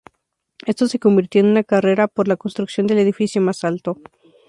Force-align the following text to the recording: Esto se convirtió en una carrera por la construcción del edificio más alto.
Esto 0.65 0.87
se 0.87 0.97
convirtió 0.97 1.41
en 1.41 1.45
una 1.51 1.63
carrera 1.63 2.07
por 2.07 2.27
la 2.27 2.35
construcción 2.35 2.87
del 2.87 2.97
edificio 2.97 3.39
más 3.39 3.63
alto. 3.63 3.99